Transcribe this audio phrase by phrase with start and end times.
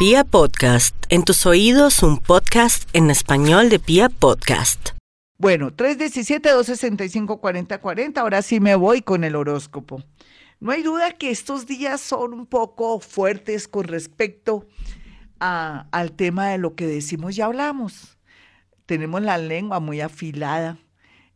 [0.00, 4.92] Pia Podcast, en tus oídos un podcast en español de Pia Podcast.
[5.36, 10.02] Bueno, 317-265-4040, ahora sí me voy con el horóscopo.
[10.58, 14.66] No hay duda que estos días son un poco fuertes con respecto
[15.38, 18.16] a- al tema de lo que decimos y hablamos.
[18.86, 20.78] Tenemos la lengua muy afilada,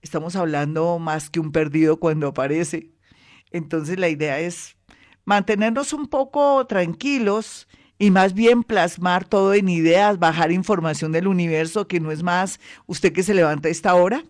[0.00, 2.92] estamos hablando más que un perdido cuando aparece.
[3.50, 4.78] Entonces la idea es
[5.26, 7.68] mantenernos un poco tranquilos
[7.98, 12.60] y más bien plasmar todo en ideas, bajar información del universo, que no es más
[12.86, 14.24] usted que se levanta a esta hora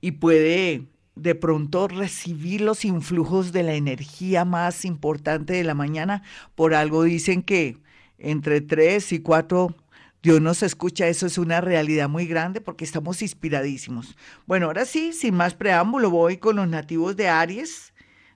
[0.00, 0.86] y puede
[1.16, 6.22] de pronto recibir los influjos de la energía más importante de la mañana.
[6.54, 7.76] Por algo dicen que
[8.18, 9.74] entre tres y cuatro
[10.22, 14.16] Dios nos escucha, eso es una realidad muy grande porque estamos inspiradísimos.
[14.46, 17.92] Bueno, ahora sí, sin más preámbulo, voy con los nativos de Aries,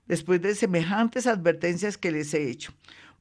[0.07, 2.73] después de semejantes advertencias que les he hecho.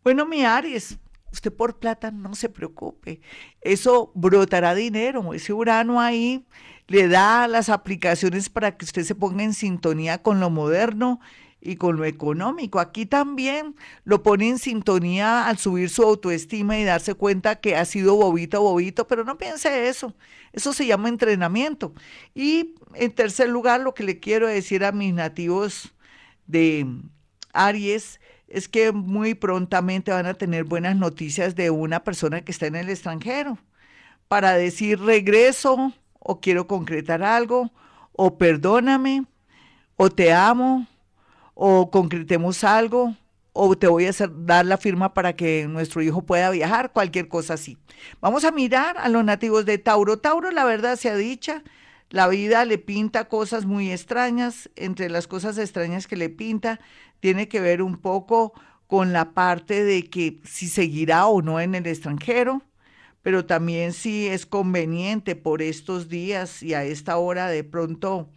[0.04, 0.98] Bueno, mi Aries,
[1.32, 3.22] usted por plata no se preocupe,
[3.62, 6.46] eso brotará dinero, ese Urano ahí
[6.88, 11.20] le da las aplicaciones para que usted se ponga en sintonía con lo moderno
[11.62, 12.80] y con lo económico.
[12.80, 17.86] Aquí también lo pone en sintonía al subir su autoestima y darse cuenta que ha
[17.86, 20.16] sido bobito, bobito, pero no piense eso.
[20.52, 21.94] Eso se llama entrenamiento.
[22.34, 25.94] Y en tercer lugar, lo que le quiero decir a mis nativos
[26.48, 26.88] de
[27.54, 32.68] Aries es que muy prontamente van a tener buenas noticias de una persona que está
[32.68, 33.58] en el extranjero
[34.28, 37.72] para decir regreso o quiero concretar algo
[38.14, 39.26] o perdóname
[39.96, 40.88] o te amo
[41.54, 43.16] o concretemos algo
[43.54, 47.28] o te voy a hacer, dar la firma para que nuestro hijo pueda viajar, cualquier
[47.28, 47.78] cosa así.
[48.22, 50.18] Vamos a mirar a los nativos de Tauro.
[50.18, 51.64] Tauro, la verdad sea dicha,
[52.12, 54.70] la vida le pinta cosas muy extrañas.
[54.76, 56.80] Entre las cosas extrañas que le pinta,
[57.22, 58.54] tiene que ver un poco
[58.88, 62.62] con la parte de que si seguirá o no en el extranjero,
[63.22, 68.30] pero también si es conveniente por estos días y a esta hora de pronto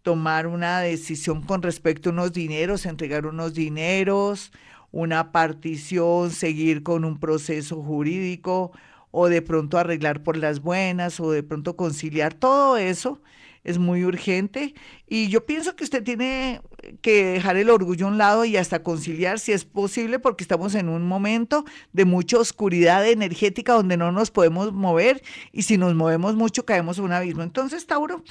[0.00, 4.52] tomar una decisión con respecto a unos dineros, entregar unos dineros,
[4.92, 8.72] una partición, seguir con un proceso jurídico
[9.10, 13.20] o de pronto arreglar por las buenas o de pronto conciliar, todo eso
[13.62, 14.74] es muy urgente
[15.06, 16.62] y yo pienso que usted tiene
[17.02, 20.74] que dejar el orgullo a un lado y hasta conciliar si es posible porque estamos
[20.74, 25.22] en un momento de mucha oscuridad energética donde no nos podemos mover
[25.52, 27.42] y si nos movemos mucho caemos en un abismo.
[27.42, 28.24] Entonces, Tauro,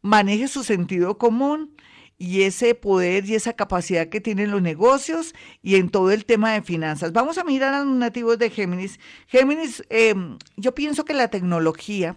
[0.00, 1.74] maneje su sentido común
[2.22, 6.52] y ese poder y esa capacidad que tienen los negocios y en todo el tema
[6.52, 7.12] de finanzas.
[7.12, 9.00] Vamos a mirar a los nativos de Géminis.
[9.26, 10.14] Géminis, eh,
[10.56, 12.16] yo pienso que la tecnología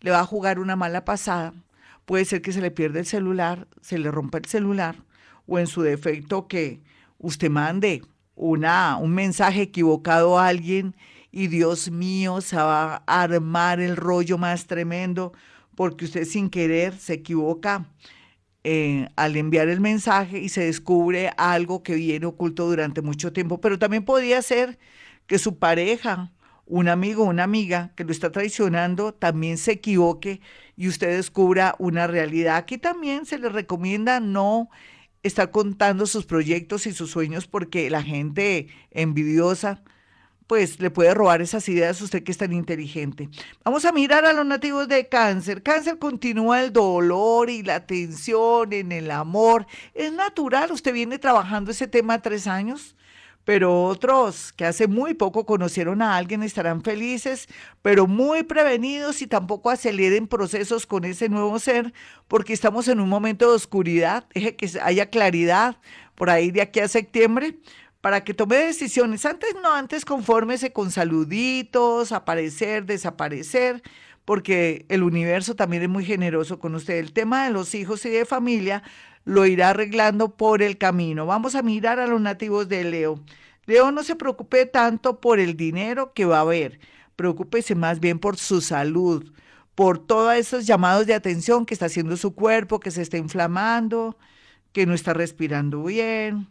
[0.00, 1.54] le va a jugar una mala pasada.
[2.04, 4.96] Puede ser que se le pierda el celular, se le rompa el celular
[5.46, 6.82] o en su defecto que
[7.16, 8.02] usted mande
[8.34, 10.94] una, un mensaje equivocado a alguien
[11.32, 15.32] y Dios mío, se va a armar el rollo más tremendo
[15.74, 17.86] porque usted sin querer se equivoca
[18.68, 23.60] eh, al enviar el mensaje y se descubre algo que viene oculto durante mucho tiempo.
[23.60, 24.76] Pero también podría ser
[25.28, 26.32] que su pareja,
[26.64, 30.40] un amigo una amiga que lo está traicionando, también se equivoque
[30.76, 32.56] y usted descubra una realidad.
[32.56, 34.68] Aquí también se le recomienda no
[35.22, 39.84] estar contando sus proyectos y sus sueños porque la gente envidiosa
[40.46, 43.28] pues le puede robar esas ideas usted que es tan inteligente.
[43.64, 45.62] Vamos a mirar a los nativos de cáncer.
[45.62, 49.66] Cáncer continúa el dolor y la tensión en el amor.
[49.94, 52.96] Es natural, usted viene trabajando ese tema tres años,
[53.44, 57.48] pero otros que hace muy poco conocieron a alguien estarán felices,
[57.82, 61.92] pero muy prevenidos y tampoco aceleren procesos con ese nuevo ser,
[62.28, 64.26] porque estamos en un momento de oscuridad.
[64.34, 65.76] Deje que haya claridad
[66.16, 67.56] por ahí de aquí a septiembre
[68.06, 69.26] para que tome decisiones.
[69.26, 73.82] Antes no, antes confórmese con saluditos, aparecer, desaparecer,
[74.24, 76.98] porque el universo también es muy generoso con usted.
[76.98, 78.84] El tema de los hijos y de familia
[79.24, 81.26] lo irá arreglando por el camino.
[81.26, 83.24] Vamos a mirar a los nativos de Leo.
[83.64, 86.78] Leo, no se preocupe tanto por el dinero que va a haber,
[87.16, 89.32] preocúpese más bien por su salud,
[89.74, 94.16] por todos esos llamados de atención que está haciendo su cuerpo, que se está inflamando,
[94.72, 96.46] que no está respirando bien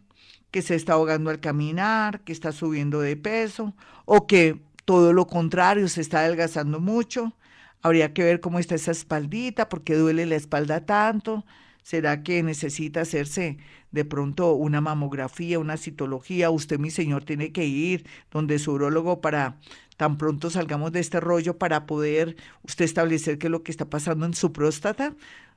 [0.50, 5.26] que se está ahogando al caminar, que está subiendo de peso o que todo lo
[5.26, 7.34] contrario se está adelgazando mucho.
[7.82, 11.44] Habría que ver cómo está esa espaldita, por qué duele la espalda tanto.
[11.82, 13.58] ¿Será que necesita hacerse
[13.92, 16.50] de pronto una mamografía, una citología?
[16.50, 19.58] Usted, mi señor, tiene que ir donde su urólogo para
[19.96, 23.88] tan pronto salgamos de este rollo para poder usted establecer qué es lo que está
[23.88, 25.14] pasando en su próstata.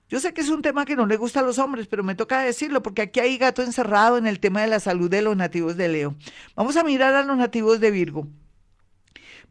[0.09, 2.15] Yo sé que es un tema que no le gusta a los hombres, pero me
[2.15, 5.37] toca decirlo porque aquí hay gato encerrado en el tema de la salud de los
[5.37, 6.15] nativos de Leo.
[6.55, 8.27] Vamos a mirar a los nativos de Virgo.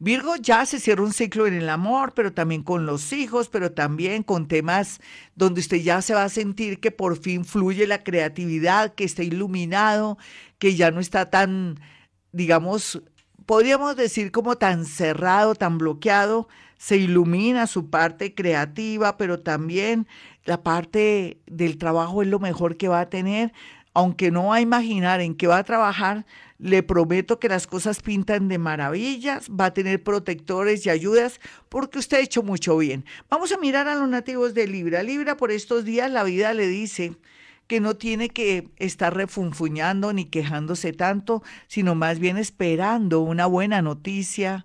[0.01, 3.73] Virgo ya se cierra un ciclo en el amor, pero también con los hijos, pero
[3.73, 5.01] también con temas
[5.37, 9.23] donde usted ya se va a sentir que por fin fluye la creatividad, que está
[9.23, 10.19] iluminado,
[10.59, 11.81] que ya no está tan,
[12.33, 13.03] digamos,
[13.47, 20.07] podríamos decir como tan cerrado, tan bloqueado, se ilumina su parte creativa, pero también
[20.45, 23.53] la parte del trabajo es lo mejor que va a tener,
[23.93, 26.25] aunque no va a imaginar en qué va a trabajar,
[26.59, 31.99] le prometo que las cosas pintan de maravillas, va a tener protectores y ayudas porque
[31.99, 33.05] usted ha hecho mucho bien.
[33.29, 35.03] Vamos a mirar a los nativos de Libra.
[35.03, 37.17] Libra por estos días la vida le dice
[37.67, 43.83] que no tiene que estar refunfuñando ni quejándose tanto, sino más bien esperando una buena
[43.83, 44.65] noticia,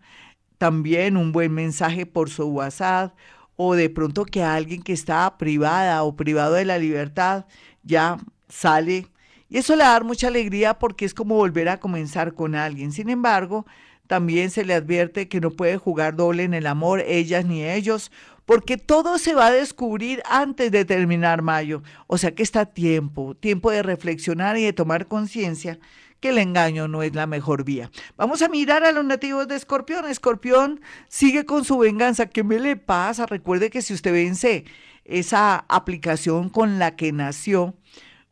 [0.63, 3.13] también un buen mensaje por su WhatsApp
[3.57, 7.47] o de pronto que alguien que está privada o privado de la libertad
[7.83, 8.17] ya
[8.47, 9.07] sale.
[9.49, 12.93] Y eso le da mucha alegría porque es como volver a comenzar con alguien.
[12.93, 13.65] Sin embargo,
[14.13, 18.11] también se le advierte que no puede jugar doble en el amor, ellas ni ellos,
[18.45, 21.81] porque todo se va a descubrir antes de terminar mayo.
[22.05, 25.79] O sea que está tiempo, tiempo de reflexionar y de tomar conciencia
[26.19, 27.89] que el engaño no es la mejor vía.
[28.15, 30.05] Vamos a mirar a los nativos de Escorpión.
[30.05, 32.27] Escorpión sigue con su venganza.
[32.27, 33.25] ¿Qué me le pasa?
[33.25, 34.65] Recuerde que si usted vence
[35.05, 37.73] esa aplicación con la que nació,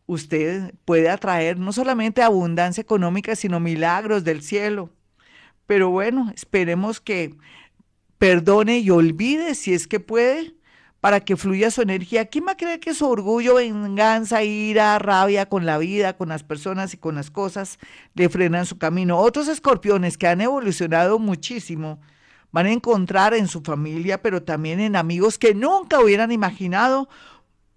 [0.05, 4.91] usted puede atraer no solamente abundancia económica, sino milagros del cielo.
[5.71, 7.38] Pero bueno, esperemos que
[8.18, 10.53] perdone y olvide si es que puede
[11.00, 12.25] para que fluya su energía.
[12.25, 16.44] ¿Quién va a creer que su orgullo, venganza, ira, rabia con la vida, con las
[16.44, 17.79] personas y con las cosas
[18.15, 19.18] le frenan su camino?
[19.18, 22.01] Otros escorpiones que han evolucionado muchísimo
[22.51, 27.07] van a encontrar en su familia, pero también en amigos que nunca hubieran imaginado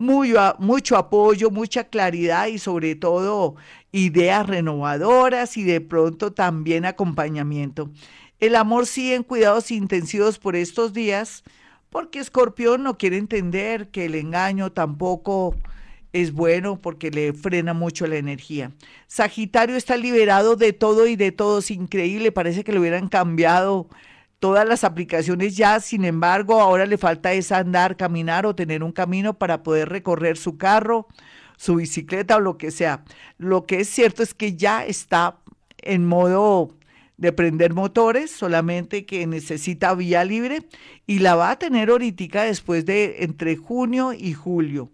[0.04, 3.56] muy, mucho apoyo, mucha claridad y sobre todo
[3.92, 7.90] ideas renovadoras y de pronto también acompañamiento.
[8.40, 11.42] El amor sigue en cuidados intensivos por estos días
[11.90, 15.54] porque Escorpión no quiere entender que el engaño tampoco
[16.12, 18.72] es bueno porque le frena mucho la energía.
[19.06, 23.88] Sagitario está liberado de todo y de todos, increíble, parece que le hubieran cambiado
[24.44, 28.92] todas las aplicaciones ya, sin embargo, ahora le falta es andar, caminar o tener un
[28.92, 31.08] camino para poder recorrer su carro,
[31.56, 33.04] su bicicleta o lo que sea.
[33.38, 35.38] Lo que es cierto es que ya está
[35.78, 36.76] en modo
[37.16, 40.68] de prender motores, solamente que necesita vía libre
[41.06, 44.90] y la va a tener ahorita después de entre junio y julio.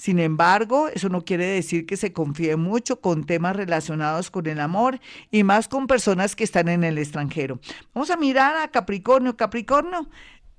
[0.00, 4.58] Sin embargo, eso no quiere decir que se confíe mucho con temas relacionados con el
[4.58, 4.98] amor
[5.30, 7.60] y más con personas que están en el extranjero.
[7.92, 9.36] Vamos a mirar a Capricornio.
[9.36, 10.08] Capricornio,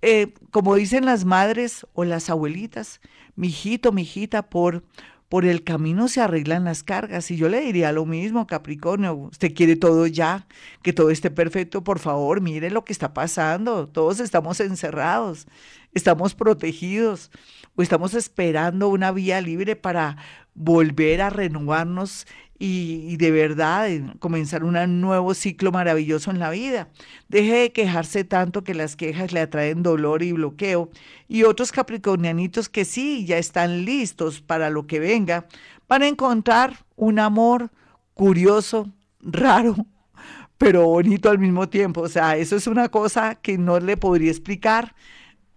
[0.04, 3.02] eh, como dicen las madres o las abuelitas,
[3.36, 4.84] mijito, mijita, por
[5.32, 7.32] por el camino se arreglan las cargas.
[7.32, 10.46] Y yo le diría lo mismo, Capricornio, usted quiere todo ya,
[10.84, 13.88] que todo esté perfecto, por favor, mire lo que está pasando.
[13.88, 15.48] Todos estamos encerrados,
[15.94, 17.32] estamos protegidos
[17.76, 20.18] o estamos esperando una vía libre para
[20.54, 22.28] volver a renovarnos
[22.64, 23.90] y, de verdad
[24.20, 26.90] comenzar un nuevo ciclo maravilloso en la vida.
[27.28, 30.92] Deje de quejarse tanto que las quejas le atraen dolor y bloqueo.
[31.28, 35.48] Y otros capricornianitos que sí, ya están listos para lo que venga,
[35.88, 37.72] van a encontrar un amor
[38.14, 38.92] curioso,
[39.22, 39.76] raro,
[40.60, 42.02] pero bonito al mismo tiempo.
[42.02, 44.94] O sea, eso es una cosa que no le podría explicar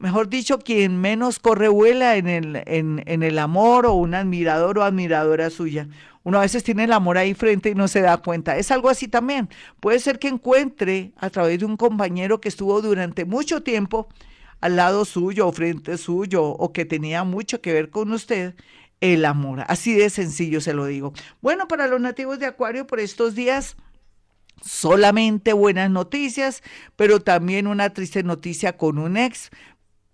[0.04, 4.82] mejor dicho, quien menos corre vuela en el, en, el amor o un admirador o
[4.82, 5.88] admiradora suya.
[6.24, 8.58] Uno a veces tiene el amor ahí frente y no se da cuenta.
[8.58, 9.48] Es algo así también.
[9.80, 14.06] Puede ser que encuentre a través de un compañero que estuvo durante mucho tiempo
[14.60, 18.54] al lado suyo o frente suyo o que tenía mucho que ver con usted
[19.00, 19.64] el amor.
[19.68, 21.14] Así de sencillo se lo digo.
[21.40, 23.74] Bueno, para los nativos de Acuario por estos días
[24.62, 26.62] solamente buenas noticias,
[26.96, 29.50] pero también una triste noticia con un ex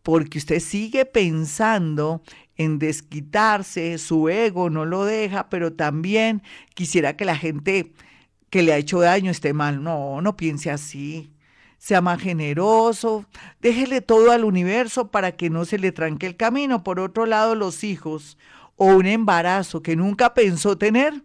[0.03, 2.23] porque usted sigue pensando
[2.57, 6.43] en desquitarse, su ego no lo deja, pero también
[6.75, 7.93] quisiera que la gente
[8.51, 9.83] que le ha hecho daño esté mal.
[9.83, 11.31] No, no piense así.
[11.79, 13.25] Sea más generoso,
[13.63, 16.85] déjele todo al universo para que no se le tranque el camino.
[16.85, 18.37] Por otro lado, los hijos
[18.77, 21.23] o un embarazo que nunca pensó tener,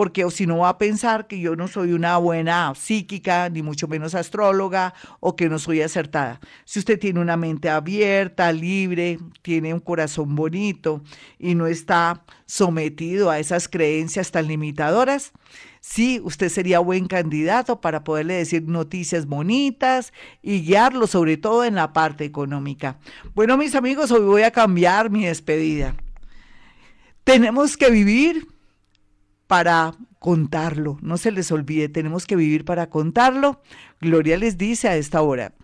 [0.00, 3.86] porque si no va a pensar que yo no soy una buena psíquica, ni mucho
[3.86, 6.40] menos astróloga, o que no soy acertada.
[6.64, 11.02] Si usted tiene una mente abierta, libre, tiene un corazón bonito
[11.38, 15.32] y no está sometido a esas creencias tan limitadoras,
[15.82, 21.74] sí, usted sería buen candidato para poderle decir noticias bonitas y guiarlo sobre todo en
[21.74, 22.98] la parte económica.
[23.34, 25.94] Bueno, mis amigos, hoy voy a cambiar mi despedida.
[27.22, 28.48] Tenemos que vivir
[29.50, 30.96] para contarlo.
[31.02, 33.60] No se les olvide, tenemos que vivir para contarlo.
[34.00, 35.54] Gloria les dice a esta hora.